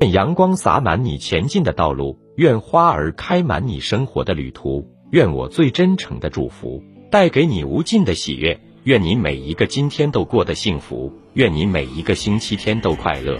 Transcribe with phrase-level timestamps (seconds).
[0.00, 8.60] 愿阳光洒满你前进的道路愿花儿开满你生活的旅途愿我最真诚的祝福带给你无尽的喜悦。
[8.84, 13.38] 愿你每一个今天都过得幸福愿你每一个星期天都快乐。